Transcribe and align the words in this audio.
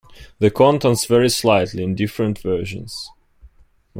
The 0.39 0.49
contents 0.49 1.05
vary 1.05 1.29
slightly 1.29 1.83
in 1.83 1.93
different 1.93 2.39
versions. 2.39 3.11